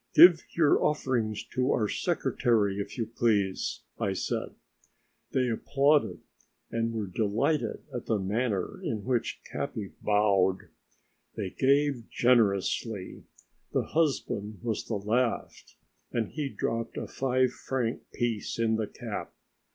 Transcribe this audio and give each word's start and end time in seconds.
"Give 0.15 0.41
your 0.55 0.83
offerings 0.83 1.43
to 1.53 1.71
our 1.73 1.87
secretary, 1.87 2.79
if 2.81 2.97
you 2.97 3.05
please," 3.05 3.81
I 3.99 4.13
said. 4.13 4.55
They 5.29 5.47
applauded, 5.47 6.21
and 6.71 6.91
were 6.91 7.05
delighted 7.05 7.83
at 7.93 8.07
the 8.07 8.17
manner 8.17 8.81
in 8.81 9.05
which 9.05 9.39
Capi 9.53 9.91
bowed. 10.01 10.69
They 11.35 11.51
gave 11.51 12.09
generously; 12.09 13.25
the 13.73 13.83
husband 13.83 14.63
was 14.63 14.85
the 14.85 14.95
last, 14.95 15.75
and 16.11 16.29
he 16.29 16.49
dropped 16.49 16.97
a 16.97 17.05
five 17.05 17.51
franc 17.51 18.09
piece 18.11 18.57
in 18.57 18.77
the 18.77 18.87
cap. 18.87 19.35